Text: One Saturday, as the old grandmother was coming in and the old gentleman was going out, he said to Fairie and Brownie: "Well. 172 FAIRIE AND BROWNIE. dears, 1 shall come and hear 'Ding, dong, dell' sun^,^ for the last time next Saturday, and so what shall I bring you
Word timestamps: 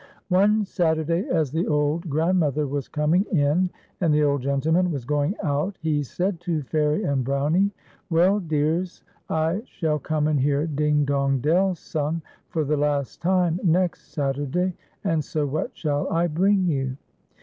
One 0.29 0.65
Saturday, 0.65 1.27
as 1.29 1.51
the 1.51 1.67
old 1.67 2.09
grandmother 2.09 2.65
was 2.65 2.87
coming 2.87 3.23
in 3.25 3.69
and 3.99 4.11
the 4.11 4.23
old 4.23 4.41
gentleman 4.41 4.89
was 4.91 5.05
going 5.05 5.35
out, 5.43 5.77
he 5.79 6.01
said 6.01 6.39
to 6.39 6.63
Fairie 6.63 7.03
and 7.03 7.23
Brownie: 7.23 7.69
"Well. 8.09 8.39
172 8.39 8.55
FAIRIE 9.27 9.27
AND 9.27 9.27
BROWNIE. 9.29 9.57
dears, 9.57 9.59
1 9.59 9.65
shall 9.67 9.99
come 9.99 10.27
and 10.27 10.39
hear 10.39 10.65
'Ding, 10.65 11.05
dong, 11.05 11.39
dell' 11.39 11.75
sun^,^ 11.75 12.19
for 12.49 12.63
the 12.63 12.77
last 12.77 13.21
time 13.21 13.59
next 13.63 14.11
Saturday, 14.11 14.73
and 15.03 15.23
so 15.23 15.45
what 15.45 15.69
shall 15.77 16.11
I 16.11 16.25
bring 16.25 16.65
you 16.65 16.97